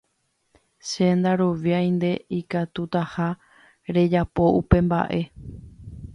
[0.87, 3.27] Che ndaroviái nde ikatutaha
[3.93, 5.21] rejapo upe mba'e